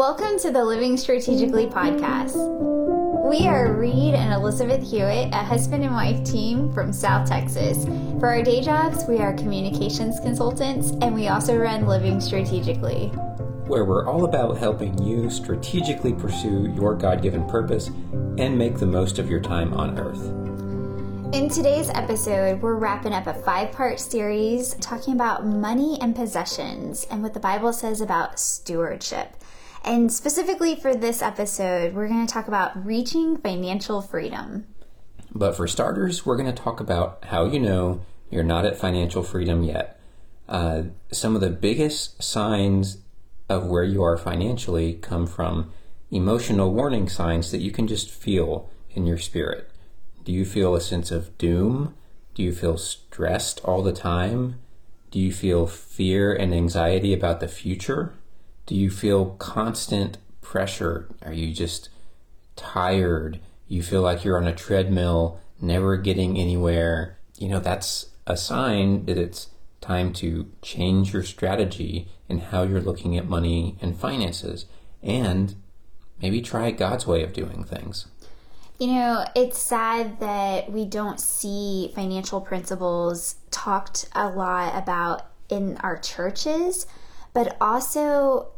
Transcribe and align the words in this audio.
Welcome 0.00 0.38
to 0.38 0.50
the 0.50 0.64
Living 0.64 0.96
Strategically 0.96 1.66
podcast. 1.66 2.32
We 3.28 3.46
are 3.46 3.74
Reed 3.74 4.14
and 4.14 4.32
Elizabeth 4.32 4.80
Hewitt, 4.80 5.28
a 5.34 5.44
husband 5.44 5.84
and 5.84 5.92
wife 5.92 6.24
team 6.24 6.72
from 6.72 6.90
South 6.90 7.28
Texas. 7.28 7.84
For 8.18 8.28
our 8.28 8.42
day 8.42 8.62
jobs, 8.62 9.04
we 9.06 9.18
are 9.18 9.34
communications 9.34 10.18
consultants 10.18 10.92
and 11.02 11.14
we 11.14 11.28
also 11.28 11.54
run 11.54 11.86
Living 11.86 12.18
Strategically, 12.18 13.08
where 13.66 13.84
we're 13.84 14.08
all 14.08 14.24
about 14.24 14.56
helping 14.56 14.96
you 15.02 15.28
strategically 15.28 16.14
pursue 16.14 16.72
your 16.74 16.94
God 16.94 17.20
given 17.20 17.46
purpose 17.46 17.88
and 18.38 18.56
make 18.56 18.78
the 18.78 18.86
most 18.86 19.18
of 19.18 19.28
your 19.28 19.40
time 19.40 19.74
on 19.74 19.98
earth. 19.98 20.24
In 21.34 21.50
today's 21.50 21.90
episode, 21.90 22.62
we're 22.62 22.76
wrapping 22.76 23.12
up 23.12 23.26
a 23.26 23.34
five 23.34 23.70
part 23.72 24.00
series 24.00 24.72
talking 24.80 25.12
about 25.12 25.44
money 25.44 25.98
and 26.00 26.16
possessions 26.16 27.06
and 27.10 27.22
what 27.22 27.34
the 27.34 27.40
Bible 27.40 27.74
says 27.74 28.00
about 28.00 28.40
stewardship. 28.40 29.36
And 29.84 30.12
specifically 30.12 30.76
for 30.76 30.94
this 30.94 31.22
episode, 31.22 31.94
we're 31.94 32.08
going 32.08 32.26
to 32.26 32.32
talk 32.32 32.48
about 32.48 32.84
reaching 32.84 33.38
financial 33.38 34.02
freedom. 34.02 34.66
But 35.32 35.56
for 35.56 35.66
starters, 35.66 36.26
we're 36.26 36.36
going 36.36 36.52
to 36.52 36.62
talk 36.62 36.80
about 36.80 37.24
how 37.26 37.46
you 37.46 37.58
know 37.58 38.02
you're 38.30 38.42
not 38.42 38.66
at 38.66 38.76
financial 38.76 39.22
freedom 39.22 39.62
yet. 39.62 40.00
Uh, 40.48 40.82
some 41.12 41.34
of 41.34 41.40
the 41.40 41.50
biggest 41.50 42.22
signs 42.22 42.98
of 43.48 43.66
where 43.66 43.84
you 43.84 44.02
are 44.02 44.16
financially 44.16 44.94
come 44.94 45.26
from 45.26 45.72
emotional 46.10 46.72
warning 46.72 47.08
signs 47.08 47.50
that 47.50 47.60
you 47.60 47.70
can 47.70 47.86
just 47.86 48.10
feel 48.10 48.68
in 48.90 49.06
your 49.06 49.18
spirit. 49.18 49.70
Do 50.24 50.32
you 50.32 50.44
feel 50.44 50.74
a 50.74 50.80
sense 50.80 51.10
of 51.10 51.36
doom? 51.38 51.94
Do 52.34 52.42
you 52.42 52.52
feel 52.52 52.76
stressed 52.76 53.60
all 53.64 53.82
the 53.82 53.92
time? 53.92 54.60
Do 55.10 55.18
you 55.18 55.32
feel 55.32 55.66
fear 55.66 56.32
and 56.32 56.54
anxiety 56.54 57.12
about 57.12 57.40
the 57.40 57.48
future? 57.48 58.14
Do 58.66 58.74
you 58.74 58.90
feel 58.90 59.30
constant 59.36 60.18
pressure? 60.40 61.08
Are 61.22 61.32
you 61.32 61.52
just 61.52 61.88
tired? 62.56 63.40
You 63.68 63.82
feel 63.82 64.02
like 64.02 64.24
you're 64.24 64.38
on 64.38 64.46
a 64.46 64.54
treadmill, 64.54 65.40
never 65.60 65.96
getting 65.96 66.38
anywhere? 66.38 67.18
You 67.38 67.48
know, 67.48 67.60
that's 67.60 68.10
a 68.26 68.36
sign 68.36 69.06
that 69.06 69.18
it's 69.18 69.48
time 69.80 70.12
to 70.12 70.50
change 70.62 71.12
your 71.12 71.22
strategy 71.22 72.08
and 72.28 72.42
how 72.42 72.62
you're 72.62 72.80
looking 72.80 73.16
at 73.16 73.26
money 73.26 73.76
and 73.80 73.98
finances 73.98 74.66
and 75.02 75.54
maybe 76.20 76.40
try 76.40 76.70
God's 76.70 77.06
way 77.06 77.22
of 77.22 77.32
doing 77.32 77.64
things. 77.64 78.06
You 78.78 78.88
know, 78.88 79.26
it's 79.34 79.58
sad 79.58 80.20
that 80.20 80.72
we 80.72 80.86
don't 80.86 81.20
see 81.20 81.92
financial 81.94 82.40
principles 82.40 83.36
talked 83.50 84.08
a 84.14 84.28
lot 84.28 84.74
about 84.74 85.26
in 85.50 85.76
our 85.78 85.98
churches, 85.98 86.86
but 87.34 87.56
also 87.60 88.48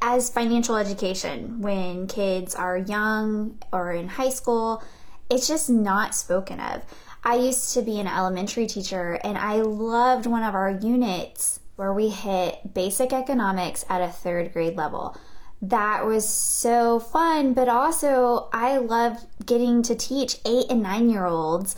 as 0.00 0.30
financial 0.30 0.76
education 0.76 1.60
when 1.60 2.06
kids 2.06 2.54
are 2.54 2.76
young 2.76 3.58
or 3.72 3.92
in 3.92 4.08
high 4.08 4.30
school, 4.30 4.82
it's 5.30 5.48
just 5.48 5.70
not 5.70 6.14
spoken 6.14 6.60
of. 6.60 6.82
I 7.24 7.36
used 7.36 7.74
to 7.74 7.82
be 7.82 8.00
an 8.00 8.08
elementary 8.08 8.66
teacher 8.66 9.18
and 9.24 9.38
I 9.38 9.56
loved 9.56 10.26
one 10.26 10.42
of 10.42 10.54
our 10.54 10.70
units 10.70 11.60
where 11.76 11.92
we 11.92 12.08
hit 12.08 12.74
basic 12.74 13.12
economics 13.12 13.84
at 13.88 14.02
a 14.02 14.08
third 14.08 14.52
grade 14.52 14.76
level 14.76 15.16
that 15.62 16.04
was 16.04 16.28
so 16.28 16.98
fun. 16.98 17.54
But 17.54 17.68
also, 17.68 18.48
I 18.52 18.78
loved 18.78 19.24
getting 19.46 19.82
to 19.84 19.94
teach 19.94 20.38
eight 20.44 20.66
and 20.68 20.82
nine 20.82 21.08
year 21.08 21.24
olds 21.24 21.76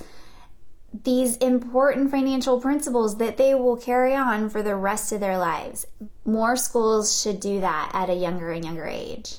these 1.03 1.37
important 1.39 2.11
financial 2.11 2.61
principles 2.61 3.19
that 3.19 3.37
they 3.37 3.55
will 3.55 3.77
carry 3.77 4.15
on 4.15 4.49
for 4.49 4.63
the 4.63 4.77
rest 4.77 5.11
of 5.11 5.19
their 5.19 5.39
lives. 5.39 5.87
More 6.25 6.57
schools 6.57 7.21
should 7.21 7.41
do 7.41 7.61
that 7.61 7.91
at 7.93 8.11
a 8.11 8.15
younger 8.15 8.53
and 8.53 8.65
younger 8.65 8.87
age. 8.87 9.39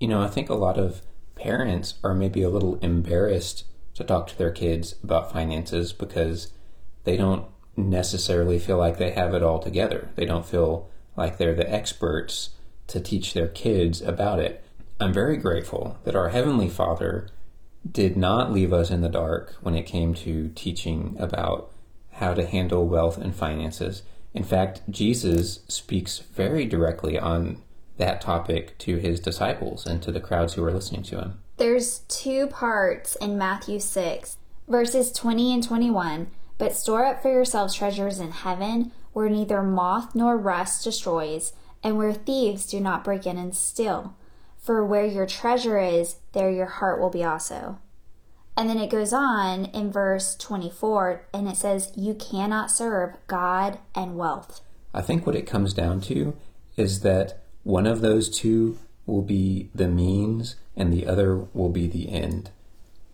You 0.00 0.08
know, 0.08 0.22
I 0.22 0.28
think 0.28 0.48
a 0.48 0.54
lot 0.54 0.78
of 0.78 1.02
parents 1.34 1.94
are 2.02 2.14
maybe 2.14 2.42
a 2.42 2.48
little 2.48 2.76
embarrassed 2.76 3.64
to 3.94 4.04
talk 4.04 4.26
to 4.28 4.38
their 4.38 4.50
kids 4.50 4.94
about 5.02 5.32
finances 5.32 5.92
because 5.92 6.50
they 7.04 7.16
don't 7.16 7.46
necessarily 7.76 8.58
feel 8.58 8.78
like 8.78 8.96
they 8.96 9.10
have 9.10 9.34
it 9.34 9.42
all 9.42 9.58
together. 9.58 10.08
They 10.16 10.24
don't 10.24 10.46
feel 10.46 10.88
like 11.14 11.36
they're 11.36 11.54
the 11.54 11.70
experts 11.70 12.50
to 12.86 13.00
teach 13.00 13.34
their 13.34 13.48
kids 13.48 14.00
about 14.00 14.38
it. 14.38 14.64
I'm 14.98 15.12
very 15.12 15.36
grateful 15.36 15.98
that 16.04 16.16
our 16.16 16.30
Heavenly 16.30 16.70
Father 16.70 17.28
did 17.92 18.16
not 18.16 18.52
leave 18.52 18.72
us 18.72 18.90
in 18.90 19.00
the 19.00 19.08
dark 19.08 19.56
when 19.60 19.74
it 19.74 19.84
came 19.84 20.14
to 20.14 20.48
teaching 20.54 21.16
about 21.18 21.70
how 22.12 22.34
to 22.34 22.46
handle 22.46 22.86
wealth 22.86 23.18
and 23.18 23.34
finances. 23.34 24.02
In 24.34 24.44
fact, 24.44 24.82
Jesus 24.90 25.60
speaks 25.68 26.18
very 26.18 26.64
directly 26.66 27.18
on 27.18 27.62
that 27.96 28.20
topic 28.20 28.76
to 28.78 28.96
his 28.96 29.20
disciples 29.20 29.86
and 29.86 30.02
to 30.02 30.12
the 30.12 30.20
crowds 30.20 30.54
who 30.54 30.64
are 30.64 30.72
listening 30.72 31.02
to 31.04 31.18
him. 31.18 31.38
There's 31.56 32.00
two 32.08 32.46
parts 32.48 33.16
in 33.16 33.38
Matthew 33.38 33.80
6, 33.80 34.36
verses 34.68 35.10
20 35.12 35.54
and 35.54 35.62
21. 35.62 36.30
But 36.58 36.74
store 36.74 37.04
up 37.04 37.22
for 37.22 37.30
yourselves 37.30 37.74
treasures 37.74 38.18
in 38.18 38.32
heaven, 38.32 38.92
where 39.12 39.28
neither 39.28 39.62
moth 39.62 40.14
nor 40.14 40.36
rust 40.36 40.84
destroys 40.84 41.52
and 41.82 41.96
where 41.96 42.12
thieves 42.12 42.66
do 42.66 42.80
not 42.80 43.04
break 43.04 43.26
in 43.26 43.38
and 43.38 43.54
steal. 43.54 44.14
For 44.66 44.84
where 44.84 45.06
your 45.06 45.26
treasure 45.26 45.78
is, 45.78 46.16
there 46.32 46.50
your 46.50 46.66
heart 46.66 47.00
will 47.00 47.08
be 47.08 47.22
also. 47.22 47.78
And 48.56 48.68
then 48.68 48.78
it 48.78 48.90
goes 48.90 49.12
on 49.12 49.66
in 49.66 49.92
verse 49.92 50.34
24 50.34 51.24
and 51.32 51.46
it 51.46 51.56
says, 51.56 51.92
You 51.94 52.14
cannot 52.14 52.72
serve 52.72 53.14
God 53.28 53.78
and 53.94 54.16
wealth. 54.16 54.62
I 54.92 55.02
think 55.02 55.24
what 55.24 55.36
it 55.36 55.46
comes 55.46 55.72
down 55.72 56.00
to 56.02 56.36
is 56.76 57.02
that 57.02 57.44
one 57.62 57.86
of 57.86 58.00
those 58.00 58.28
two 58.28 58.76
will 59.06 59.22
be 59.22 59.70
the 59.72 59.86
means 59.86 60.56
and 60.76 60.92
the 60.92 61.06
other 61.06 61.36
will 61.36 61.68
be 61.68 61.86
the 61.86 62.10
end. 62.10 62.50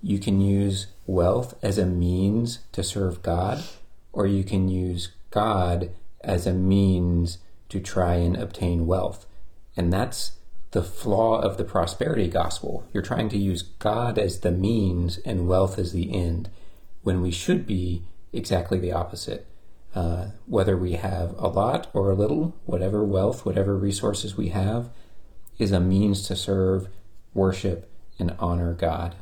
You 0.01 0.19
can 0.19 0.41
use 0.41 0.87
wealth 1.07 1.55
as 1.63 1.77
a 1.77 1.85
means 1.85 2.61
to 2.73 2.83
serve 2.83 3.21
God, 3.21 3.63
or 4.11 4.27
you 4.27 4.43
can 4.43 4.69
use 4.69 5.11
God 5.31 5.91
as 6.23 6.47
a 6.47 6.55
means 6.55 7.39
to 7.69 7.79
try 7.79 8.15
and 8.15 8.39
obtain 8.39 8.87
wealth. 8.87 9.27
And 9.77 9.93
that's 9.93 10.33
the 10.73 10.83
flaw 10.83 11.39
of 11.39 11.59
the 11.59 11.65
prosperity 11.65 12.29
gospel. 12.29 12.87
You're 12.93 13.03
trying 13.03 13.29
to 13.31 13.39
use 13.39 13.63
God 13.63 14.19
as 14.19 14.41
the 14.41 14.51
means 14.51 15.19
and 15.19 15.47
wealth 15.47 15.79
as 15.79 15.93
the 15.93 16.15
end, 16.15 16.51
when 17.03 17.21
we 17.21 17.31
should 17.31 17.67
be 17.67 18.03
exactly 18.33 18.79
the 18.79 18.93
opposite. 18.93 19.47
Uh, 19.95 20.29
whether 20.47 20.75
we 20.75 20.93
have 20.93 21.35
a 21.39 21.49
lot 21.49 21.89
or 21.93 22.11
a 22.11 22.15
little, 22.15 22.57
whatever 22.65 23.05
wealth, 23.05 23.45
whatever 23.45 23.77
resources 23.77 24.39
we 24.39 24.49
have, 24.49 24.89
is 25.59 25.71
a 25.71 25.81
means 25.81 26.27
to 26.27 26.35
serve, 26.35 26.89
worship, 27.35 27.91
and 28.19 28.35
honor 28.39 28.73
God. 28.73 29.15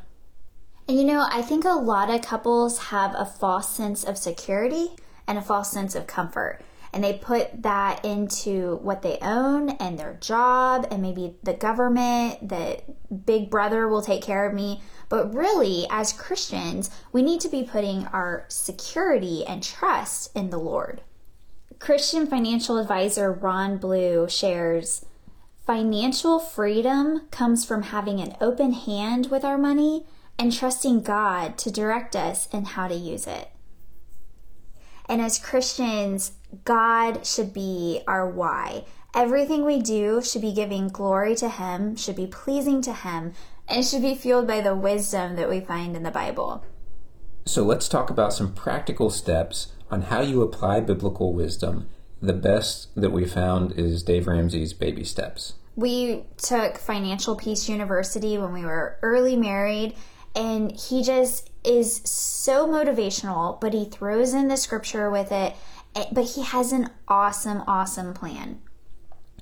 And 0.87 0.97
you 0.97 1.03
know, 1.03 1.27
I 1.29 1.41
think 1.41 1.65
a 1.65 1.71
lot 1.71 2.09
of 2.09 2.21
couples 2.21 2.79
have 2.79 3.13
a 3.17 3.25
false 3.25 3.69
sense 3.69 4.05
of 4.05 4.17
security 4.17 4.91
and 5.27 5.37
a 5.37 5.41
false 5.41 5.69
sense 5.69 5.95
of 5.95 6.07
comfort 6.07 6.61
and 6.93 7.03
they 7.03 7.13
put 7.13 7.63
that 7.63 8.03
into 8.03 8.77
what 8.77 9.01
they 9.01 9.17
own 9.21 9.69
and 9.71 9.97
their 9.97 10.17
job 10.19 10.87
and 10.91 11.01
maybe 11.01 11.35
the 11.43 11.53
government 11.53 12.49
that 12.49 13.25
big 13.25 13.49
brother 13.49 13.87
will 13.87 14.01
take 14.01 14.21
care 14.21 14.45
of 14.47 14.53
me. 14.53 14.81
But 15.09 15.33
really 15.33 15.85
as 15.89 16.13
christians 16.13 16.89
we 17.11 17.21
need 17.21 17.41
to 17.41 17.49
be 17.49 17.63
putting 17.63 18.07
our 18.07 18.45
security 18.47 19.45
and 19.45 19.63
trust 19.63 20.35
in 20.35 20.49
the 20.49 20.57
lord. 20.57 21.01
Christian 21.79 22.27
financial 22.27 22.77
advisor 22.77 23.31
ron 23.31 23.77
blue 23.77 24.27
shares 24.29 25.05
financial 25.65 26.39
freedom 26.39 27.27
comes 27.31 27.63
from 27.65 27.83
having 27.83 28.19
an 28.19 28.35
open 28.41 28.73
hand 28.73 29.27
with 29.29 29.45
our 29.45 29.57
money 29.57 30.05
and 30.37 30.51
trusting 30.51 31.01
god 31.01 31.57
to 31.57 31.71
direct 31.71 32.15
us 32.15 32.47
in 32.53 32.65
how 32.65 32.87
to 32.87 32.95
use 32.95 33.27
it 33.27 33.51
and 35.11 35.21
as 35.21 35.37
Christians, 35.37 36.31
God 36.63 37.25
should 37.25 37.53
be 37.53 38.01
our 38.07 38.29
why. 38.29 38.85
Everything 39.13 39.65
we 39.65 39.81
do 39.81 40.21
should 40.21 40.41
be 40.41 40.53
giving 40.53 40.87
glory 40.87 41.35
to 41.35 41.49
Him, 41.49 41.97
should 41.97 42.15
be 42.15 42.27
pleasing 42.27 42.81
to 42.83 42.93
Him, 42.93 43.33
and 43.67 43.85
should 43.85 44.03
be 44.03 44.15
fueled 44.15 44.47
by 44.47 44.61
the 44.61 44.73
wisdom 44.73 45.35
that 45.35 45.49
we 45.49 45.59
find 45.59 45.97
in 45.97 46.03
the 46.03 46.11
Bible. 46.11 46.63
So 47.43 47.63
let's 47.63 47.89
talk 47.89 48.09
about 48.09 48.31
some 48.31 48.53
practical 48.53 49.09
steps 49.09 49.73
on 49.89 50.03
how 50.03 50.21
you 50.21 50.43
apply 50.43 50.79
biblical 50.79 51.33
wisdom. 51.33 51.89
The 52.21 52.31
best 52.31 52.95
that 52.95 53.11
we 53.11 53.25
found 53.25 53.73
is 53.73 54.03
Dave 54.03 54.27
Ramsey's 54.27 54.71
Baby 54.71 55.03
Steps. 55.03 55.55
We 55.75 56.23
took 56.37 56.77
Financial 56.77 57.35
Peace 57.35 57.67
University 57.67 58.37
when 58.37 58.53
we 58.53 58.63
were 58.63 58.97
early 59.01 59.35
married, 59.35 59.93
and 60.37 60.71
he 60.71 61.03
just 61.03 61.50
is 61.63 62.01
so 62.03 62.67
motivational, 62.67 63.59
but 63.59 63.73
he 63.73 63.85
throws 63.85 64.33
in 64.33 64.47
the 64.47 64.57
scripture 64.57 65.09
with 65.09 65.31
it. 65.31 65.55
Eh, 65.95 66.05
but 66.11 66.25
he 66.25 66.43
has 66.43 66.71
an 66.71 66.89
awesome, 67.07 67.63
awesome 67.67 68.13
plan. 68.13 68.61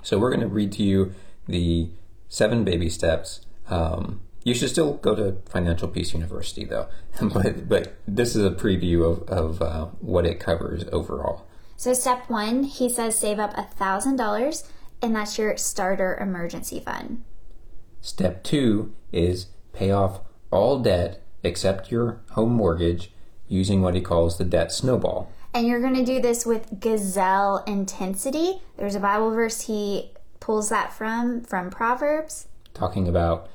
So 0.01 0.18
we're 0.18 0.30
going 0.30 0.42
to 0.42 0.48
read 0.48 0.71
to 0.74 0.83
you 0.83 1.13
the 1.48 1.89
seven 2.27 2.63
baby 2.63 2.89
steps. 2.89 3.42
Um, 3.69 4.21
you 4.44 4.54
should 4.54 4.69
still 4.69 4.94
go 4.94 5.16
to 5.16 5.38
Financial 5.50 5.88
Peace 5.88 6.13
University, 6.13 6.66
though. 6.66 6.88
but 7.21 7.68
but 7.68 7.95
this 8.07 8.36
is 8.36 8.44
a 8.44 8.51
preview 8.51 9.06
of, 9.06 9.24
of 9.30 9.62
uh, 9.62 9.86
what 10.00 10.25
it 10.25 10.39
covers 10.39 10.86
overall. 10.92 11.45
So 11.75 11.94
step 11.94 12.30
one, 12.30 12.63
he 12.63 12.89
says 12.89 13.18
save 13.18 13.39
up 13.39 13.57
a 13.57 13.63
thousand 13.63 14.16
dollars 14.18 14.69
and 15.01 15.16
that's 15.16 15.38
your 15.38 15.56
starter 15.57 16.18
emergency 16.19 16.80
fund. 16.80 17.24
Step 18.01 18.44
two 18.44 18.94
is 19.12 19.48
pay 19.74 19.92
off 19.92 20.21
all 20.51 20.80
debt 20.80 21.21
except 21.44 21.91
your 21.91 22.19
home 22.31 22.53
mortgage 22.53 23.12
using 23.47 23.81
what 23.81 23.95
he 23.95 24.01
calls 24.01 24.38
the 24.38 24.45
debt 24.45 24.71
snowball. 24.71 25.31
And 25.53 25.68
you're 25.68 25.81
going 25.81 25.95
to 25.95 26.06
do 26.06 26.21
this 26.21 26.45
with 26.45 26.80
gazelle 26.80 27.63
intensity. 27.65 28.62
There's 28.77 28.95
a 28.95 29.00
Bible 29.00 29.31
verse 29.31 29.62
he 29.62 30.12
pulls 30.39 30.69
that 30.69 30.94
from, 30.94 31.41
from 31.41 31.69
Proverbs. 31.69 32.47
Talking 32.74 33.07
about 33.07 33.50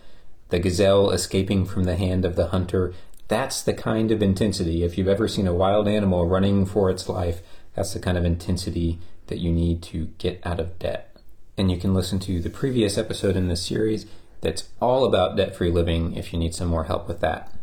the 0.49 0.59
gazelle 0.59 1.11
escaping 1.11 1.65
from 1.65 1.85
the 1.85 1.97
hand 1.97 2.25
of 2.25 2.37
the 2.37 2.49
hunter. 2.49 2.93
That's 3.29 3.63
the 3.63 3.73
kind 3.73 4.11
of 4.11 4.23
intensity. 4.23 4.83
If 4.83 4.99
you've 4.99 5.09
ever 5.09 5.29
seen 5.29 5.47
a 5.47 5.55
wild 5.55 5.89
animal 5.89 6.27
running 6.27 6.67
for 6.67 6.91
its 6.91 7.09
life, 7.09 7.41
that's 7.75 7.95
the 7.95 8.01
kind 8.01 8.19
of 8.19 8.25
intensity 8.25 8.99
that 9.29 9.39
you 9.39 9.53
need 9.53 9.83
to 9.85 10.07
get 10.19 10.41
out 10.45 10.61
of 10.61 10.79
debt. 10.79 11.17
And 11.57 11.71
you 11.71 11.79
can 11.79 11.95
listen 11.95 12.19
to 12.21 12.41
the 12.41 12.51
previous 12.51 12.99
episode 12.99 13.37
in 13.37 13.49
this 13.49 13.65
series 13.65 14.07
that's 14.41 14.69
all 14.81 15.05
about 15.05 15.37
debt 15.37 15.57
free 15.57 15.71
living 15.71 16.15
if 16.17 16.33
you 16.33 16.39
need 16.39 16.55
some 16.55 16.69
more 16.69 16.85
help 16.85 17.09
with 17.09 17.21
that. 17.21 17.54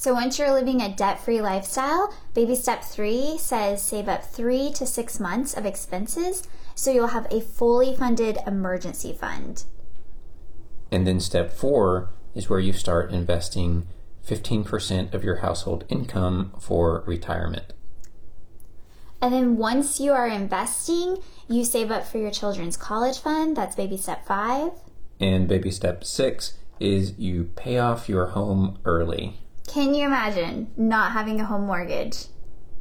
So 0.00 0.14
once 0.14 0.38
you're 0.38 0.52
living 0.52 0.80
a 0.80 0.94
debt 0.94 1.18
free 1.18 1.40
lifestyle, 1.40 2.14
baby 2.32 2.54
step 2.54 2.84
three 2.84 3.36
says 3.36 3.82
save 3.82 4.08
up 4.08 4.22
three 4.22 4.70
to 4.74 4.86
six 4.86 5.18
months 5.18 5.54
of 5.54 5.66
expenses 5.66 6.46
so 6.76 6.92
you'll 6.92 7.08
have 7.08 7.26
a 7.32 7.40
fully 7.40 7.96
funded 7.96 8.38
emergency 8.46 9.12
fund. 9.12 9.64
And 10.92 11.04
then 11.04 11.18
step 11.18 11.52
four 11.52 12.10
is 12.32 12.48
where 12.48 12.60
you 12.60 12.72
start 12.72 13.10
investing 13.10 13.88
15% 14.24 15.14
of 15.14 15.24
your 15.24 15.38
household 15.38 15.82
income 15.88 16.52
for 16.60 17.02
retirement. 17.04 17.72
And 19.20 19.34
then 19.34 19.56
once 19.56 19.98
you 19.98 20.12
are 20.12 20.28
investing, 20.28 21.18
you 21.48 21.64
save 21.64 21.90
up 21.90 22.06
for 22.06 22.18
your 22.18 22.30
children's 22.30 22.76
college 22.76 23.18
fund. 23.18 23.56
That's 23.56 23.74
baby 23.74 23.96
step 23.96 24.24
five. 24.24 24.70
And 25.18 25.48
baby 25.48 25.72
step 25.72 26.04
six 26.04 26.56
is 26.78 27.18
you 27.18 27.50
pay 27.56 27.78
off 27.78 28.08
your 28.08 28.26
home 28.26 28.78
early. 28.84 29.40
Can 29.68 29.94
you 29.94 30.06
imagine 30.06 30.70
not 30.76 31.12
having 31.12 31.40
a 31.40 31.44
home 31.44 31.66
mortgage? 31.66 32.26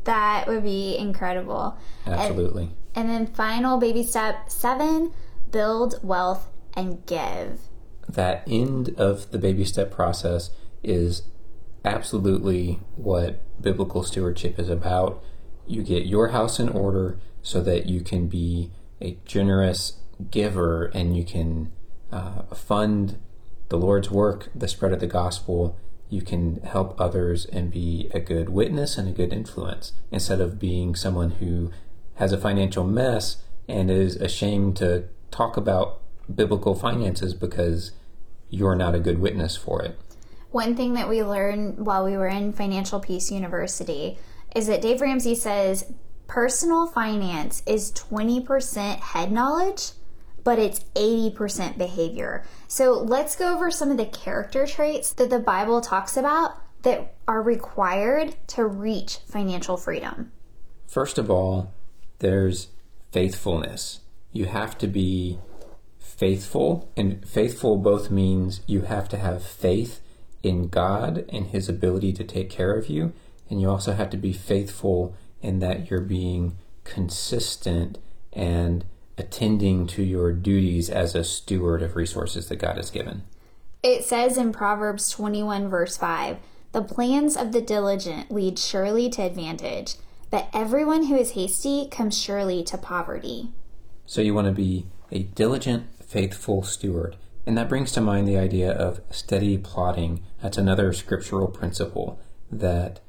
That 0.06 0.48
would 0.48 0.64
be 0.64 0.98
incredible. 0.98 1.78
Absolutely. 2.06 2.72
And, 2.96 3.10
and 3.10 3.28
then 3.28 3.34
final 3.34 3.78
baby 3.78 4.04
step 4.04 4.50
seven 4.50 5.12
build 5.52 6.00
wealth 6.02 6.50
and 6.76 7.06
give. 7.06 7.60
That 8.08 8.44
end 8.48 8.96
of 8.98 9.32
the 9.32 9.38
baby 9.38 9.66
step 9.66 9.92
process 9.92 10.52
is 10.82 11.24
absolutely 11.84 12.80
what 12.96 13.42
biblical 13.62 14.04
stewardship 14.04 14.58
is 14.58 14.70
about. 14.70 15.22
You 15.66 15.84
get 15.84 16.06
your 16.06 16.30
house 16.30 16.60
in 16.60 16.70
order 16.70 17.20
so 17.42 17.62
that 17.62 17.88
you 17.88 18.02
can 18.02 18.28
be 18.28 18.72
a 19.02 19.18
generous 19.26 20.00
giver 20.32 20.86
and 20.86 21.16
you 21.18 21.26
can 21.26 21.72
uh, 22.12 22.44
fund 22.54 23.20
the 23.70 23.78
Lord's 23.78 24.10
work, 24.10 24.50
the 24.56 24.68
spread 24.68 24.94
of 24.94 25.00
the 25.00 25.08
gospel, 25.08 25.78
you 26.10 26.22
can 26.22 26.62
help 26.62 27.00
others 27.00 27.46
and 27.46 27.72
be 27.72 28.10
a 28.14 28.20
good 28.20 28.50
witness 28.50 28.98
and 28.98 29.10
a 29.10 29.12
good 29.12 29.34
influence 29.34 29.94
instead 30.12 30.40
of 30.40 30.60
being 30.60 30.96
someone 30.96 31.32
who 31.32 31.72
has 32.16 32.32
a 32.32 32.38
financial 32.38 32.84
mess 32.84 33.44
and 33.68 33.92
is 33.92 34.16
ashamed 34.16 34.78
to 34.78 35.06
talk 35.32 35.58
about 35.58 36.02
biblical 36.34 36.76
finances 36.76 37.34
because 37.34 37.92
you're 38.50 38.76
not 38.76 38.96
a 38.96 39.00
good 39.00 39.20
witness 39.20 39.58
for 39.58 39.82
it. 39.82 40.00
One 40.52 40.76
thing 40.76 40.94
that 40.94 41.10
we 41.10 41.24
learned 41.24 41.86
while 41.86 42.06
we 42.06 42.16
were 42.16 42.28
in 42.28 42.54
Financial 42.54 43.00
Peace 43.00 43.30
University 43.30 44.18
is 44.56 44.68
that 44.68 44.82
Dave 44.82 45.02
Ramsey 45.02 45.36
says 45.36 45.92
personal 46.28 46.88
finance 46.88 47.64
is 47.66 47.92
20% 47.92 49.00
head 49.00 49.32
knowledge 49.32 49.92
but 50.48 50.60
it's 50.60 50.80
80% 50.96 51.78
behavior. 51.78 52.46
So 52.70 52.94
let's 52.94 53.36
go 53.36 53.54
over 53.54 53.70
some 53.70 53.92
of 53.92 53.98
the 53.98 54.06
character 54.06 54.66
traits 54.66 55.12
that 55.12 55.30
the 55.30 55.40
Bible 55.40 55.82
talks 55.82 56.16
about 56.16 56.56
that 56.84 57.16
are 57.28 57.42
required 57.42 58.38
to 58.52 58.66
reach 58.66 59.18
financial 59.28 59.76
freedom. 59.76 60.32
First 60.88 61.18
of 61.18 61.30
all, 61.30 61.74
there's 62.20 62.70
faithfulness. 63.12 64.00
You 64.32 64.46
have 64.46 64.78
to 64.78 64.88
be 64.88 65.38
faithful, 66.00 66.90
and 66.96 67.28
faithful 67.28 67.76
both 67.76 68.10
means 68.10 68.62
you 68.68 68.84
have 68.84 69.10
to 69.10 69.18
have 69.18 69.44
faith 69.44 70.00
in 70.44 70.70
God 70.70 71.26
and 71.28 71.48
His 71.48 71.68
ability 71.68 72.14
to 72.14 72.24
take 72.24 72.50
care 72.50 72.72
of 72.72 72.88
you, 72.88 73.12
and 73.50 73.60
you 73.60 73.70
also 73.70 73.92
have 73.92 74.10
to 74.12 74.18
be 74.18 74.32
faithful 74.32 75.14
in 75.42 75.60
that 75.60 75.92
you're 75.92 76.00
being 76.00 76.58
consistent 76.86 77.98
and 78.32 78.86
attending 79.18 79.88
to 79.88 80.04
your 80.04 80.32
duties 80.32 80.90
as 80.90 81.16
a 81.16 81.24
steward 81.24 81.82
of 81.82 81.96
resources 81.96 82.50
that 82.50 82.58
God 82.58 82.78
has 82.78 82.92
given. 82.92 83.24
It 83.84 84.04
says 84.04 84.38
in 84.38 84.52
Proverbs 84.52 85.10
21, 85.10 85.70
verse 85.70 85.98
5 85.98 86.38
The 86.72 86.82
plans 86.82 87.38
of 87.38 87.52
the 87.52 87.62
diligent 87.62 88.32
lead 88.32 88.60
surely 88.60 89.10
to 89.12 89.22
advantage, 89.22 89.96
but 90.30 90.50
everyone 90.54 91.06
who 91.06 91.16
is 91.16 91.32
hasty 91.32 91.88
comes 91.90 92.20
surely 92.20 92.64
to 92.66 92.78
poverty. 92.78 93.52
So 94.06 94.22
you 94.22 94.34
want 94.34 94.48
to 94.48 94.54
be 94.54 94.86
a 95.12 95.24
diligent, 95.24 95.88
faithful 96.04 96.64
steward. 96.64 97.16
And 97.46 97.58
that 97.58 97.70
brings 97.70 97.94
to 97.94 98.02
mind 98.02 98.28
the 98.28 98.38
idea 98.38 98.72
of 98.72 99.02
steady 99.10 99.58
plodding. 99.58 100.22
That's 100.42 100.58
another 100.58 100.92
scriptural 100.92 101.48
principle 101.48 102.20
that 102.52 103.00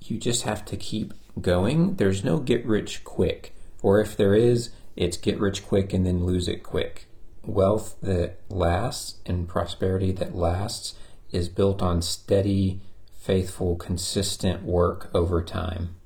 you 0.00 0.18
just 0.18 0.44
have 0.44 0.64
to 0.66 0.76
keep 0.76 1.12
going. 1.40 1.96
There's 1.96 2.24
no 2.24 2.38
get 2.38 2.64
rich 2.64 3.04
quick. 3.04 3.54
Or 3.82 4.00
if 4.00 4.16
there 4.16 4.34
is, 4.34 4.70
it's 5.00 5.16
get 5.16 5.40
rich 5.40 5.66
quick 5.66 5.94
and 5.94 6.06
then 6.06 6.26
lose 6.26 6.46
it 6.46 6.62
quick. 6.62 7.06
Wealth 7.42 7.96
that 8.02 8.38
lasts 8.50 9.18
and 9.24 9.48
prosperity 9.48 10.12
that 10.12 10.36
lasts 10.36 10.94
is 11.32 11.48
built 11.48 11.80
on 11.80 12.02
steady, 12.02 12.82
faithful, 13.18 13.76
consistent 13.76 14.62
work 14.62 15.08
over 15.14 15.42
time. 15.42 15.96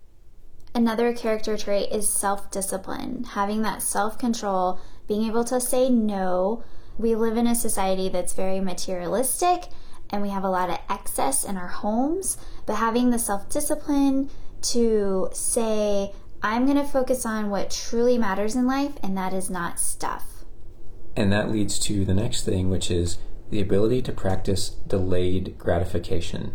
Another 0.76 1.12
character 1.12 1.56
trait 1.56 1.90
is 1.90 2.08
self 2.08 2.52
discipline, 2.52 3.24
having 3.24 3.62
that 3.62 3.82
self 3.82 4.16
control, 4.16 4.78
being 5.08 5.26
able 5.26 5.44
to 5.44 5.60
say 5.60 5.90
no. 5.90 6.62
We 6.96 7.16
live 7.16 7.36
in 7.36 7.48
a 7.48 7.56
society 7.56 8.08
that's 8.08 8.32
very 8.32 8.60
materialistic 8.60 9.64
and 10.10 10.22
we 10.22 10.28
have 10.28 10.44
a 10.44 10.48
lot 10.48 10.70
of 10.70 10.78
excess 10.88 11.42
in 11.42 11.56
our 11.56 11.66
homes, 11.66 12.36
but 12.64 12.76
having 12.76 13.10
the 13.10 13.18
self 13.18 13.48
discipline 13.48 14.30
to 14.62 15.30
say, 15.32 16.12
I'm 16.44 16.66
going 16.66 16.76
to 16.76 16.84
focus 16.84 17.24
on 17.24 17.48
what 17.48 17.70
truly 17.70 18.18
matters 18.18 18.54
in 18.54 18.66
life, 18.66 18.98
and 19.02 19.16
that 19.16 19.32
is 19.32 19.48
not 19.48 19.80
stuff. 19.80 20.44
And 21.16 21.32
that 21.32 21.50
leads 21.50 21.78
to 21.78 22.04
the 22.04 22.12
next 22.12 22.44
thing, 22.44 22.68
which 22.68 22.90
is 22.90 23.16
the 23.48 23.62
ability 23.62 24.02
to 24.02 24.12
practice 24.12 24.68
delayed 24.68 25.56
gratification. 25.56 26.54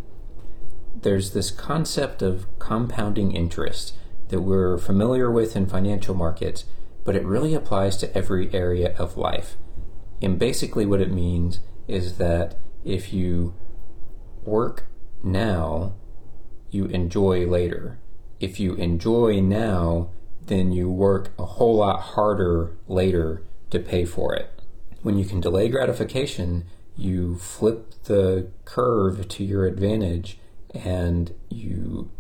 There's 0.96 1.31
this 1.31 1.50
concept 1.50 2.22
of 2.22 2.46
compounding 2.60 3.36
interest 3.36 3.96
that 4.27 4.41
we're 4.41 4.77
familiar 4.77 5.31
with 5.31 5.55
in 5.55 5.65
financial 5.65 6.13
markets, 6.13 6.65
but 7.03 7.15
it 7.15 7.25
really 7.25 7.55
applies 7.55 7.98
to 7.98 8.15
every 8.15 8.53
area 8.53 8.96
of 9.00 9.17
life. 9.17 9.58
And 10.22 10.38
basically, 10.38 10.86
what 10.86 11.01
it 11.01 11.12
means 11.12 11.62
is 11.88 12.19
that 12.19 12.60
if 12.86 13.12
you 13.12 13.55
work 14.43 14.86
now, 15.24 15.96
you 16.69 16.86
enjoy 16.86 17.48
later 17.48 17.98
if 18.39 18.60
you 18.60 18.75
enjoy 18.75 19.41
now, 19.41 20.10
then 20.46 20.72
you 20.72 20.89
work 20.89 21.31
a 21.38 21.46
whole 21.46 21.77
lot 21.77 22.00
harder 22.00 22.75
later 22.88 23.43
to 23.69 23.79
pay 23.79 24.05
for 24.05 24.34
it. 24.34 24.50
When 25.01 25.17
you 25.17 25.25
can 25.25 25.39
delay 25.39 25.69
gratification, 25.69 26.65
you 26.98 27.38
flip 27.38 27.93
the 28.03 28.50
curve 28.65 29.27
to 29.27 29.43
your 29.43 29.65
advantage 29.65 30.38
and 30.74 31.34
you 31.50 32.12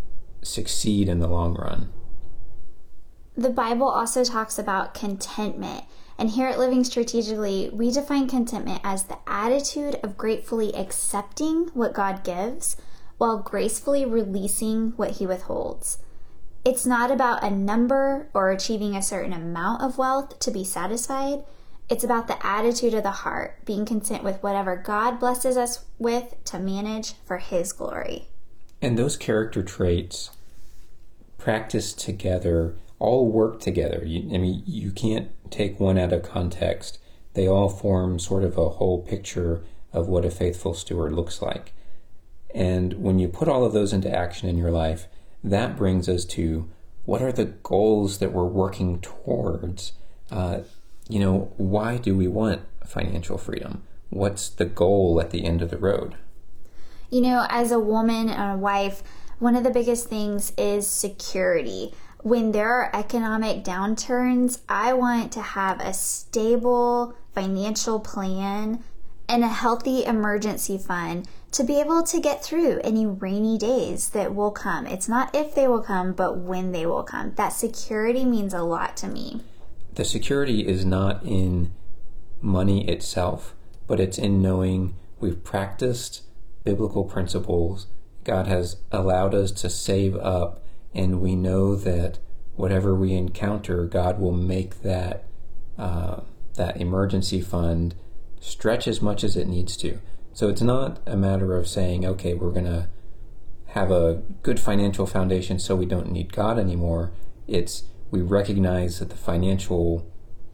succeed 0.41 1.09
in 1.09 1.19
the 1.19 1.27
long 1.27 1.55
run. 1.55 1.91
The 3.35 3.49
Bible 3.49 3.87
also 3.87 4.23
talks 4.23 4.59
about 4.59 4.93
contentment. 4.93 5.85
And 6.17 6.31
here 6.31 6.47
at 6.47 6.59
Living 6.59 6.83
Strategically, 6.83 7.69
we 7.71 7.91
define 7.91 8.27
contentment 8.27 8.81
as 8.83 9.03
the 9.03 9.17
attitude 9.25 9.95
of 10.03 10.17
gratefully 10.17 10.75
accepting 10.75 11.69
what 11.73 11.93
God 11.93 12.23
gives 12.25 12.75
while 13.17 13.37
gracefully 13.37 14.05
releasing 14.05 14.91
what 14.91 15.11
He 15.11 15.25
withholds. 15.25 15.99
It's 16.65 16.85
not 16.85 17.11
about 17.11 17.43
a 17.43 17.49
number 17.49 18.29
or 18.33 18.51
achieving 18.51 18.95
a 18.95 19.01
certain 19.01 19.33
amount 19.33 19.81
of 19.81 19.97
wealth 19.97 20.39
to 20.39 20.51
be 20.51 20.63
satisfied. 20.63 21.43
It's 21.89 22.03
about 22.03 22.27
the 22.27 22.45
attitude 22.45 22.93
of 22.93 23.03
the 23.03 23.11
heart, 23.11 23.65
being 23.65 23.85
content 23.85 24.23
with 24.23 24.43
whatever 24.43 24.75
God 24.75 25.19
blesses 25.19 25.57
us 25.57 25.85
with 25.97 26.35
to 26.45 26.59
manage 26.59 27.13
for 27.25 27.37
His 27.37 27.71
glory. 27.71 28.27
And 28.81 28.97
those 28.97 29.17
character 29.17 29.63
traits 29.63 30.31
practiced 31.37 31.99
together 31.99 32.75
all 32.99 33.27
work 33.31 33.61
together. 33.61 34.03
You, 34.05 34.35
I 34.35 34.37
mean, 34.37 34.61
you 34.65 34.91
can't 34.91 35.29
take 35.49 35.79
one 35.79 35.97
out 35.97 36.13
of 36.13 36.23
context. 36.23 36.99
They 37.33 37.47
all 37.47 37.69
form 37.69 38.19
sort 38.19 38.43
of 38.43 38.57
a 38.57 38.69
whole 38.69 39.01
picture 39.01 39.61
of 39.93 40.07
what 40.07 40.25
a 40.25 40.31
faithful 40.31 40.73
steward 40.73 41.13
looks 41.13 41.41
like. 41.41 41.71
And 42.53 42.93
when 42.93 43.19
you 43.19 43.27
put 43.29 43.47
all 43.47 43.63
of 43.63 43.73
those 43.73 43.93
into 43.93 44.13
action 44.13 44.49
in 44.49 44.57
your 44.57 44.71
life, 44.71 45.07
that 45.43 45.77
brings 45.77 46.09
us 46.09 46.25
to 46.25 46.69
what 47.05 47.21
are 47.21 47.31
the 47.31 47.45
goals 47.45 48.19
that 48.19 48.31
we're 48.31 48.43
working 48.43 48.99
towards? 49.01 49.93
Uh, 50.31 50.59
you 51.07 51.19
know, 51.19 51.51
why 51.57 51.97
do 51.97 52.15
we 52.15 52.27
want 52.27 52.61
financial 52.85 53.37
freedom? 53.37 53.83
What's 54.09 54.49
the 54.49 54.65
goal 54.65 55.19
at 55.19 55.31
the 55.31 55.45
end 55.45 55.61
of 55.61 55.69
the 55.69 55.77
road? 55.77 56.15
You 57.09 57.21
know, 57.21 57.47
as 57.49 57.71
a 57.71 57.79
woman 57.79 58.29
and 58.29 58.53
a 58.53 58.57
wife, 58.57 59.01
one 59.39 59.55
of 59.55 59.63
the 59.63 59.71
biggest 59.71 60.09
things 60.09 60.53
is 60.57 60.87
security. 60.87 61.93
When 62.21 62.51
there 62.51 62.69
are 62.69 62.95
economic 62.95 63.63
downturns, 63.63 64.59
I 64.67 64.93
want 64.93 65.31
to 65.31 65.41
have 65.41 65.79
a 65.79 65.93
stable 65.93 67.15
financial 67.33 67.99
plan 67.99 68.83
and 69.27 69.43
a 69.43 69.47
healthy 69.47 70.03
emergency 70.03 70.77
fund 70.77 71.27
to 71.51 71.63
be 71.63 71.79
able 71.79 72.03
to 72.03 72.19
get 72.19 72.43
through 72.43 72.79
any 72.83 73.05
rainy 73.05 73.57
days 73.57 74.09
that 74.09 74.35
will 74.35 74.51
come. 74.51 74.85
It's 74.85 75.09
not 75.09 75.33
if 75.35 75.55
they 75.55 75.67
will 75.67 75.81
come, 75.81 76.13
but 76.13 76.37
when 76.37 76.71
they 76.71 76.85
will 76.85 77.03
come. 77.03 77.33
That 77.35 77.49
security 77.49 78.23
means 78.25 78.53
a 78.53 78.61
lot 78.61 78.95
to 78.97 79.07
me. 79.07 79.41
The 79.95 80.05
security 80.05 80.67
is 80.67 80.85
not 80.85 81.23
in 81.23 81.71
money 82.41 82.87
itself, 82.87 83.55
but 83.87 83.99
it's 83.99 84.17
in 84.17 84.41
knowing 84.41 84.95
we've 85.19 85.43
practiced 85.43 86.21
biblical 86.63 87.03
principles. 87.03 87.87
God 88.23 88.47
has 88.47 88.77
allowed 88.91 89.33
us 89.33 89.51
to 89.53 89.69
save 89.69 90.15
up, 90.17 90.63
and 90.93 91.19
we 91.19 91.35
know 91.35 91.75
that 91.75 92.19
whatever 92.55 92.93
we 92.93 93.13
encounter, 93.13 93.85
God 93.85 94.19
will 94.19 94.33
make 94.33 94.81
that 94.83 95.23
uh, 95.77 96.21
that 96.55 96.77
emergency 96.79 97.39
fund 97.39 97.95
stretch 98.41 98.87
as 98.87 99.01
much 99.01 99.23
as 99.23 99.37
it 99.37 99.47
needs 99.47 99.77
to. 99.77 99.99
So 100.33 100.47
it's 100.49 100.61
not 100.61 100.99
a 101.05 101.17
matter 101.17 101.55
of 101.57 101.67
saying, 101.67 102.05
okay, 102.05 102.33
we're 102.33 102.51
going 102.51 102.65
to 102.65 102.87
have 103.67 103.91
a 103.91 104.21
good 104.41 104.59
financial 104.59 105.05
foundation 105.05 105.59
so 105.59 105.75
we 105.75 105.85
don't 105.85 106.11
need 106.11 106.33
God 106.33 106.57
anymore. 106.57 107.11
It's 107.47 107.83
we 108.11 108.21
recognize 108.21 108.99
that 108.99 109.09
the 109.09 109.15
financial 109.15 110.11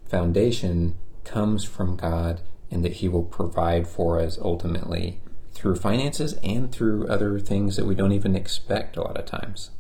foundation 0.10 0.96
comes 1.24 1.64
from 1.64 1.96
God 1.96 2.42
and 2.70 2.84
that 2.84 2.94
He 2.94 3.08
will 3.08 3.24
provide 3.24 3.88
for 3.88 4.20
us 4.20 4.38
ultimately 4.42 5.22
through 5.54 5.76
finances 5.76 6.34
and 6.44 6.72
through 6.72 7.08
other 7.08 7.40
things 7.40 7.78
that 7.78 7.86
we 7.86 7.96
don't 7.96 8.12
even 8.12 8.36
expect 8.36 8.98
a 8.98 9.02
lot 9.02 9.18
of 9.18 9.26
times. 9.26 9.72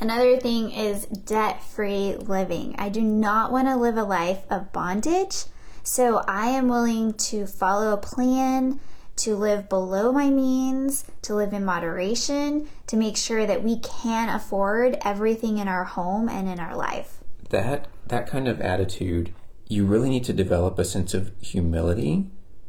Another 0.00 0.38
thing 0.38 0.70
is 0.70 1.04
debt 1.04 1.62
free 1.62 2.16
living. 2.16 2.74
I 2.78 2.88
do 2.88 3.02
not 3.02 3.52
want 3.52 3.68
to 3.68 3.76
live 3.76 3.98
a 3.98 4.02
life 4.02 4.44
of 4.48 4.72
bondage. 4.72 5.44
So 5.82 6.22
I 6.26 6.46
am 6.46 6.68
willing 6.68 7.12
to 7.14 7.46
follow 7.46 7.92
a 7.92 7.98
plan 7.98 8.80
to 9.20 9.36
live 9.36 9.68
below 9.68 10.12
my 10.12 10.30
means, 10.30 11.04
to 11.22 11.34
live 11.34 11.52
in 11.52 11.64
moderation, 11.64 12.68
to 12.86 12.96
make 12.96 13.16
sure 13.16 13.46
that 13.46 13.62
we 13.62 13.78
can 13.78 14.28
afford 14.28 14.96
everything 15.04 15.58
in 15.58 15.68
our 15.68 15.84
home 15.84 16.28
and 16.28 16.48
in 16.48 16.58
our 16.58 16.74
life. 16.74 17.18
That 17.50 17.88
that 18.08 18.26
kind 18.26 18.48
of 18.48 18.60
attitude, 18.60 19.34
you 19.68 19.84
really 19.84 20.08
need 20.08 20.24
to 20.24 20.32
develop 20.32 20.78
a 20.78 20.84
sense 20.84 21.14
of 21.14 21.32
humility 21.40 22.26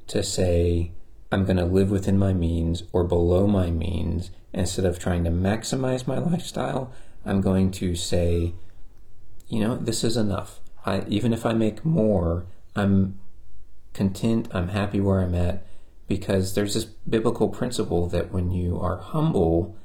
to 0.08 0.22
say 0.22 0.92
I'm 1.32 1.46
going 1.46 1.58
to 1.58 1.66
live 1.66 1.90
within 1.90 2.18
my 2.18 2.34
means 2.34 2.84
or 2.92 3.06
below 3.06 3.48
my 3.48 3.72
means 3.72 4.32
instead 4.54 4.84
of 4.84 5.00
trying 5.00 5.24
to 5.24 5.32
maximize 5.32 6.06
my 6.06 6.18
lifestyle. 6.18 6.92
I'm 7.26 7.40
going 7.40 7.72
to 7.72 7.96
say, 7.96 8.54
you 9.48 9.62
know, 9.62 9.78
this 9.78 10.04
is 10.04 10.18
enough. 10.18 10.60
I, 10.86 11.06
even 11.08 11.32
if 11.32 11.46
I 11.46 11.54
make 11.54 11.86
more, 11.86 12.46
I'm 12.76 13.20
content, 13.94 14.50
I'm 14.52 14.70
happy 14.70 15.00
where 15.00 15.22
I'm 15.22 15.36
at, 15.36 15.66
because 16.12 16.56
there's 16.56 16.74
this 16.74 16.84
biblical 16.84 17.48
principle 17.48 18.06
that 18.06 18.34
when 18.34 18.52
you 18.52 18.78
are 18.78 18.98
humble 18.98 19.78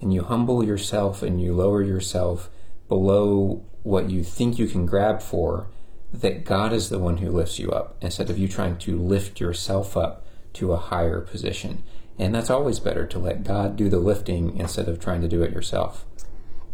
and 0.00 0.12
you 0.12 0.24
humble 0.24 0.64
yourself 0.64 1.22
and 1.22 1.40
you 1.40 1.54
lower 1.54 1.84
yourself 1.84 2.50
below 2.88 3.64
what 3.84 4.10
you 4.10 4.24
think 4.24 4.58
you 4.58 4.66
can 4.66 4.86
grab 4.86 5.22
for, 5.22 5.68
that 6.12 6.44
God 6.44 6.72
is 6.72 6.88
the 6.88 6.98
one 6.98 7.18
who 7.18 7.30
lifts 7.30 7.60
you 7.60 7.70
up 7.70 7.96
instead 8.00 8.28
of 8.28 8.36
you 8.36 8.48
trying 8.48 8.76
to 8.78 8.98
lift 8.98 9.38
yourself 9.38 9.96
up 9.96 10.26
to 10.54 10.72
a 10.72 10.76
higher 10.76 11.20
position. 11.20 11.84
And 12.18 12.34
that's 12.34 12.50
always 12.50 12.80
better 12.80 13.06
to 13.06 13.18
let 13.20 13.44
God 13.44 13.76
do 13.76 13.88
the 13.88 14.00
lifting 14.00 14.56
instead 14.56 14.88
of 14.88 14.98
trying 14.98 15.20
to 15.20 15.28
do 15.28 15.44
it 15.44 15.52
yourself. 15.52 16.04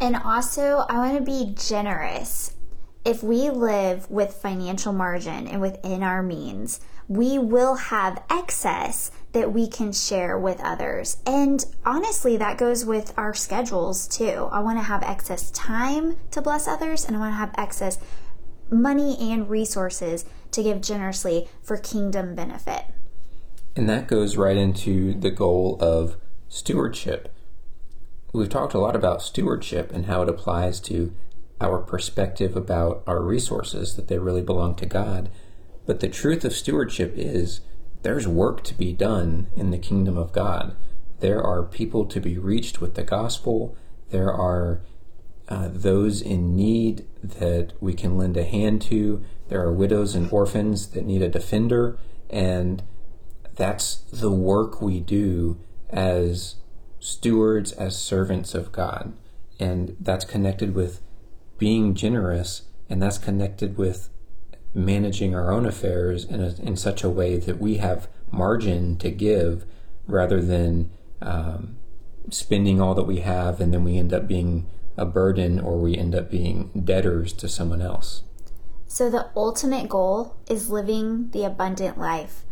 And 0.01 0.15
also, 0.15 0.83
I 0.89 0.97
want 0.97 1.23
to 1.23 1.31
be 1.31 1.53
generous. 1.53 2.55
If 3.05 3.21
we 3.21 3.51
live 3.51 4.09
with 4.09 4.33
financial 4.33 4.91
margin 4.91 5.47
and 5.47 5.61
within 5.61 6.01
our 6.01 6.23
means, 6.23 6.79
we 7.07 7.37
will 7.37 7.75
have 7.75 8.23
excess 8.31 9.11
that 9.33 9.53
we 9.53 9.67
can 9.67 9.93
share 9.93 10.39
with 10.39 10.59
others. 10.59 11.17
And 11.23 11.63
honestly, 11.85 12.35
that 12.37 12.57
goes 12.57 12.83
with 12.83 13.13
our 13.15 13.35
schedules 13.35 14.07
too. 14.07 14.49
I 14.51 14.59
want 14.61 14.79
to 14.79 14.83
have 14.83 15.03
excess 15.03 15.51
time 15.51 16.17
to 16.31 16.41
bless 16.41 16.67
others, 16.67 17.05
and 17.05 17.15
I 17.15 17.19
want 17.19 17.33
to 17.33 17.37
have 17.37 17.53
excess 17.59 17.99
money 18.71 19.15
and 19.31 19.47
resources 19.47 20.25
to 20.49 20.63
give 20.63 20.81
generously 20.81 21.47
for 21.61 21.77
kingdom 21.77 22.33
benefit. 22.33 22.85
And 23.75 23.87
that 23.87 24.07
goes 24.07 24.35
right 24.35 24.57
into 24.57 25.13
the 25.13 25.29
goal 25.29 25.77
of 25.79 26.17
stewardship. 26.49 27.31
We've 28.33 28.49
talked 28.49 28.73
a 28.73 28.79
lot 28.79 28.95
about 28.95 29.21
stewardship 29.21 29.93
and 29.93 30.07
how 30.07 30.23
it 30.23 30.29
applies 30.29 30.79
to 30.81 31.13
our 31.61 31.79
perspective 31.79 32.55
about 32.55 33.03
our 33.07 33.21
resources, 33.21 33.95
that 33.95 34.07
they 34.07 34.17
really 34.17 34.41
belong 34.41 34.75
to 34.75 34.85
God. 34.85 35.29
But 35.85 35.99
the 35.99 36.09
truth 36.09 36.43
of 36.43 36.53
stewardship 36.53 37.13
is 37.15 37.61
there's 38.01 38.27
work 38.27 38.63
to 38.65 38.73
be 38.73 38.91
done 38.91 39.47
in 39.55 39.71
the 39.71 39.77
kingdom 39.77 40.17
of 40.17 40.31
God. 40.31 40.75
There 41.19 41.41
are 41.41 41.63
people 41.63 42.05
to 42.05 42.19
be 42.19 42.37
reached 42.37 42.81
with 42.81 42.95
the 42.95 43.03
gospel. 43.03 43.75
There 44.09 44.31
are 44.31 44.81
uh, 45.47 45.69
those 45.71 46.21
in 46.21 46.55
need 46.55 47.05
that 47.23 47.73
we 47.79 47.93
can 47.93 48.17
lend 48.17 48.35
a 48.35 48.43
hand 48.43 48.81
to. 48.83 49.23
There 49.47 49.61
are 49.61 49.71
widows 49.71 50.15
and 50.15 50.31
orphans 50.31 50.87
that 50.89 51.05
need 51.05 51.21
a 51.21 51.29
defender. 51.29 51.97
And 52.29 52.83
that's 53.55 53.95
the 54.11 54.31
work 54.31 54.81
we 54.81 54.99
do 54.99 55.59
as 55.89 56.55
stewards, 56.99 57.71
as 57.73 57.97
servants 57.97 58.53
of 58.53 58.71
God. 58.71 59.13
And 59.59 59.95
that's 59.99 60.25
connected 60.25 60.75
with 60.75 60.99
being 61.57 61.93
generous, 61.93 62.63
and 62.89 63.01
that's 63.01 63.17
connected 63.17 63.77
with 63.77 64.09
managing 64.73 65.33
our 65.33 65.51
own 65.51 65.65
affairs 65.65 66.25
in, 66.25 66.41
a, 66.41 66.55
in 66.61 66.75
such 66.75 67.03
a 67.03 67.09
way 67.09 67.37
that 67.37 67.59
we 67.59 67.77
have 67.77 68.07
margin 68.31 68.97
to 68.97 69.09
give 69.09 69.65
rather 70.05 70.41
than 70.41 70.89
um, 71.21 71.77
spending 72.29 72.81
all 72.81 72.93
that 72.93 73.03
we 73.03 73.19
have 73.19 73.61
and 73.61 73.73
then 73.73 73.83
we 73.83 73.97
end 73.97 74.13
up 74.13 74.27
being 74.27 74.67
a 74.97 75.05
burden 75.05 75.59
or 75.59 75.77
we 75.77 75.97
end 75.97 76.13
up 76.15 76.29
being 76.29 76.69
debtors 76.83 77.33
to 77.33 77.47
someone 77.47 77.81
else. 77.81 78.23
So, 78.87 79.09
the 79.09 79.29
ultimate 79.35 79.89
goal 79.89 80.37
is 80.49 80.69
living 80.69 81.31
the 81.31 81.43
abundant 81.43 81.97
life. 81.97 82.43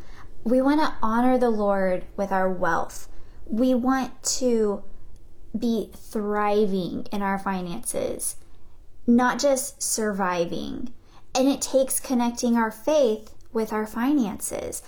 We 0.43 0.61
want 0.61 0.81
to 0.81 0.93
honor 1.01 1.37
the 1.37 1.49
Lord 1.49 2.05
with 2.17 2.31
our 2.31 2.51
wealth. 2.51 3.07
We 3.45 3.73
want 3.73 4.23
to 4.39 4.83
be 5.57 5.89
thriving 5.95 7.07
in 7.11 7.21
our 7.21 7.39
finances, 7.39 8.35
not 9.05 9.39
just 9.39 9.81
surviving. 9.81 10.93
And 11.35 11.47
it 11.47 11.61
takes 11.61 11.99
connecting 11.99 12.55
our 12.55 12.71
faith 12.71 13.33
with 13.51 13.73
our 13.73 13.87
finances, 13.87 14.81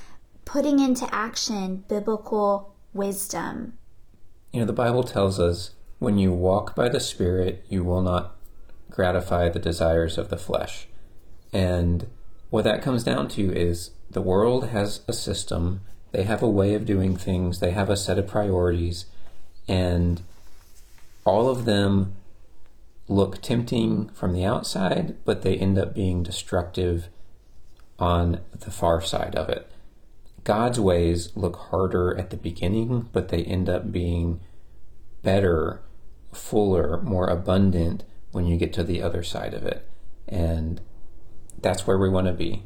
putting 0.45 0.79
into 0.79 1.07
action 1.13 1.84
biblical 1.88 2.75
wisdom. 2.93 3.77
You 4.51 4.62
know, 4.62 4.65
the 4.65 4.74
Bible 4.74 5.03
tells 5.03 5.39
us 5.39 5.72
when 6.00 6.17
you 6.17 6.31
walk 6.31 6.75
by 6.75 6.89
the 6.89 7.00
Spirit, 7.00 7.65
you 7.69 7.84
will 7.84 8.01
not 8.01 8.36
gratify 8.89 9.50
the 9.50 9.60
desires 9.60 10.17
of 10.17 10.29
the 10.29 10.38
flesh. 10.38 10.88
And 11.51 12.07
what 12.50 12.63
that 12.63 12.81
comes 12.81 13.03
down 13.03 13.27
to 13.29 13.53
is 13.53 13.91
the 14.10 14.22
world 14.22 14.69
has 14.69 15.01
a 15.07 15.13
system, 15.13 15.81
they 16.12 16.24
have 16.24 16.41
a 16.41 16.50
way 16.50 16.74
of 16.74 16.86
doing 16.86 17.17
things, 17.17 17.60
they 17.60 17.72
have 17.72 17.89
a 17.89 17.98
set 17.98 18.17
of 18.17 18.27
priorities, 18.27 19.05
and 19.67 20.22
all 21.25 21.50
of 21.50 21.65
them 21.65 22.13
look 23.07 23.41
tempting 23.41 24.09
from 24.09 24.33
the 24.33 24.45
outside, 24.45 25.15
but 25.25 25.41
they 25.41 25.55
end 25.55 25.77
up 25.77 25.93
being 25.93 26.24
destructive 26.24 27.09
on 28.00 28.41
the 28.59 28.71
far 28.71 29.01
side 29.01 29.35
of 29.35 29.50
it. 29.50 29.71
God's 30.43 30.79
ways 30.79 31.31
look 31.35 31.55
harder 31.55 32.15
at 32.17 32.29
the 32.29 32.38
beginning, 32.38 33.09
but 33.12 33.29
they 33.29 33.43
end 33.43 33.69
up 33.69 33.91
being 33.91 34.41
better, 35.24 35.81
fuller, 36.33 37.01
more 37.01 37.27
abundant 37.27 38.03
when 38.31 38.45
you 38.45 38.57
get 38.57 38.74
to 38.74 38.83
the 38.83 39.01
other 39.01 39.24
side 39.24 39.53
of 39.53 39.65
it. 39.65 39.88
And 40.27 40.81
that's 41.62 41.88
where 41.88 41.97
we 41.97 42.09
want 42.09 42.27
to 42.27 42.33
be. 42.33 42.63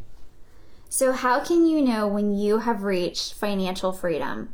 So, 0.90 1.12
how 1.12 1.40
can 1.44 1.66
you 1.66 1.82
know 1.82 2.08
when 2.08 2.34
you 2.34 2.60
have 2.60 2.84
reached 2.84 3.36
financial 3.36 3.94
freedom? 3.94 4.50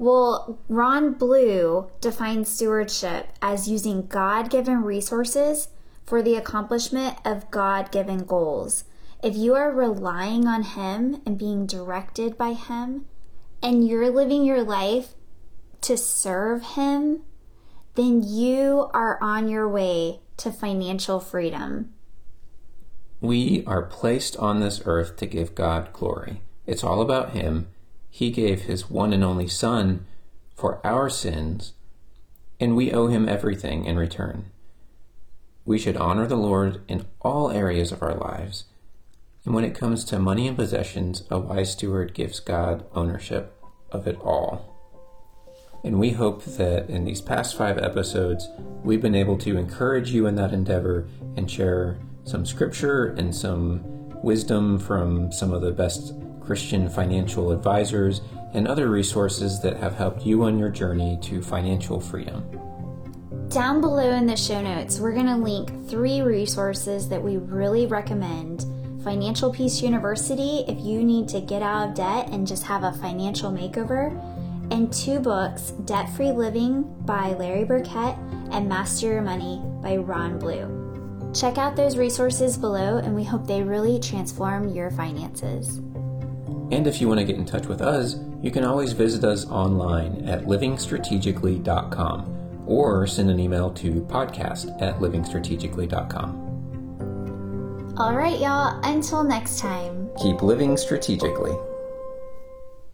Well, 0.00 0.58
Ron 0.66 1.12
Blue 1.12 1.90
defines 2.00 2.48
stewardship 2.48 3.34
as 3.42 3.68
using 3.68 4.06
God 4.06 4.48
given 4.48 4.82
resources 4.82 5.68
for 6.06 6.22
the 6.22 6.36
accomplishment 6.36 7.18
of 7.22 7.50
God 7.50 7.92
given 7.92 8.24
goals. 8.24 8.84
If 9.22 9.36
you 9.36 9.54
are 9.54 9.70
relying 9.70 10.46
on 10.46 10.62
Him 10.62 11.20
and 11.26 11.36
being 11.36 11.66
directed 11.66 12.38
by 12.38 12.54
Him, 12.54 13.04
and 13.62 13.86
you're 13.86 14.08
living 14.08 14.42
your 14.42 14.62
life 14.62 15.08
to 15.82 15.98
serve 15.98 16.62
Him, 16.62 17.20
then 17.94 18.22
you 18.26 18.88
are 18.94 19.18
on 19.20 19.50
your 19.50 19.68
way 19.68 20.20
to 20.38 20.50
financial 20.50 21.20
freedom. 21.20 21.92
We 23.20 23.64
are 23.66 23.82
placed 23.82 24.34
on 24.38 24.60
this 24.60 24.80
earth 24.86 25.16
to 25.18 25.26
give 25.26 25.54
God 25.54 25.92
glory. 25.92 26.40
It's 26.66 26.82
all 26.82 27.02
about 27.02 27.32
Him. 27.32 27.68
He 28.10 28.30
gave 28.30 28.62
His 28.62 28.90
one 28.90 29.12
and 29.12 29.24
only 29.24 29.48
Son 29.48 30.06
for 30.54 30.84
our 30.84 31.08
sins, 31.08 31.72
and 32.58 32.76
we 32.76 32.92
owe 32.92 33.06
Him 33.06 33.28
everything 33.28 33.84
in 33.86 33.96
return. 33.96 34.46
We 35.64 35.78
should 35.78 35.96
honor 35.96 36.26
the 36.26 36.36
Lord 36.36 36.82
in 36.88 37.06
all 37.20 37.50
areas 37.50 37.92
of 37.92 38.02
our 38.02 38.14
lives. 38.14 38.64
And 39.44 39.54
when 39.54 39.64
it 39.64 39.74
comes 39.74 40.04
to 40.06 40.18
money 40.18 40.46
and 40.48 40.56
possessions, 40.56 41.24
a 41.30 41.38
wise 41.38 41.72
steward 41.72 42.12
gives 42.12 42.40
God 42.40 42.84
ownership 42.94 43.56
of 43.90 44.06
it 44.06 44.18
all. 44.20 44.66
And 45.82 45.98
we 45.98 46.10
hope 46.10 46.44
that 46.44 46.90
in 46.90 47.04
these 47.04 47.22
past 47.22 47.56
five 47.56 47.78
episodes, 47.78 48.48
we've 48.84 49.00
been 49.00 49.14
able 49.14 49.38
to 49.38 49.56
encourage 49.56 50.10
you 50.10 50.26
in 50.26 50.34
that 50.34 50.52
endeavor 50.52 51.08
and 51.36 51.50
share 51.50 51.98
some 52.24 52.44
scripture 52.44 53.06
and 53.06 53.34
some 53.34 53.82
wisdom 54.22 54.78
from 54.78 55.32
some 55.32 55.52
of 55.54 55.62
the 55.62 55.72
best 55.72 56.12
Christian 56.50 56.88
financial 56.88 57.52
advisors 57.52 58.22
and 58.54 58.66
other 58.66 58.88
resources 58.88 59.62
that 59.62 59.76
have 59.76 59.94
helped 59.94 60.26
you 60.26 60.42
on 60.42 60.58
your 60.58 60.68
journey 60.68 61.16
to 61.22 61.40
financial 61.40 62.00
freedom. 62.00 62.44
Down 63.50 63.80
below 63.80 64.10
in 64.10 64.26
the 64.26 64.36
show 64.36 64.60
notes, 64.60 64.98
we're 64.98 65.14
going 65.14 65.26
to 65.26 65.36
link 65.36 65.88
three 65.88 66.22
resources 66.22 67.08
that 67.08 67.22
we 67.22 67.36
really 67.36 67.86
recommend. 67.86 68.64
Financial 69.04 69.52
Peace 69.52 69.80
University, 69.80 70.64
if 70.66 70.80
you 70.80 71.04
need 71.04 71.28
to 71.28 71.40
get 71.40 71.62
out 71.62 71.90
of 71.90 71.94
debt 71.94 72.30
and 72.32 72.48
just 72.48 72.64
have 72.64 72.82
a 72.82 72.94
financial 72.94 73.52
makeover, 73.52 74.10
and 74.72 74.92
two 74.92 75.20
books 75.20 75.70
Debt 75.84 76.10
Free 76.16 76.32
Living 76.32 76.82
by 77.02 77.28
Larry 77.34 77.62
Burkett 77.62 78.16
and 78.50 78.68
Master 78.68 79.06
Your 79.06 79.22
Money 79.22 79.62
by 79.80 79.98
Ron 79.98 80.40
Blue. 80.40 81.32
Check 81.32 81.58
out 81.58 81.76
those 81.76 81.96
resources 81.96 82.58
below, 82.58 82.98
and 82.98 83.14
we 83.14 83.22
hope 83.22 83.46
they 83.46 83.62
really 83.62 84.00
transform 84.00 84.70
your 84.70 84.90
finances. 84.90 85.80
And 86.70 86.86
if 86.86 87.00
you 87.00 87.08
want 87.08 87.20
to 87.20 87.26
get 87.26 87.36
in 87.36 87.44
touch 87.44 87.66
with 87.66 87.80
us, 87.80 88.16
you 88.42 88.50
can 88.50 88.64
always 88.64 88.92
visit 88.92 89.24
us 89.24 89.46
online 89.46 90.28
at 90.28 90.44
livingstrategically.com 90.44 92.62
or 92.66 93.06
send 93.06 93.30
an 93.30 93.40
email 93.40 93.70
to 93.72 94.02
podcast 94.02 94.80
at 94.80 95.00
livingstrategically.com. 95.00 96.46
All 97.96 98.14
right, 98.14 98.38
y'all, 98.38 98.78
until 98.84 99.24
next 99.24 99.58
time. 99.58 100.08
Keep 100.22 100.42
living 100.42 100.76
strategically. 100.76 101.56